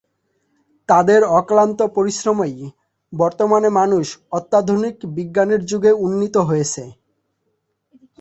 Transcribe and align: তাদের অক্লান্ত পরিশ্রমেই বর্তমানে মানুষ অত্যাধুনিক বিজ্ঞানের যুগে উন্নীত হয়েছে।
তাদের 0.89 1.21
অক্লান্ত 1.39 1.79
পরিশ্রমেই 1.95 2.57
বর্তমানে 3.13 3.69
মানুষ 3.79 4.05
অত্যাধুনিক 4.31 4.95
বিজ্ঞানের 5.15 5.61
যুগে 5.65 5.91
উন্নীত 6.05 6.35
হয়েছে। 6.49 6.83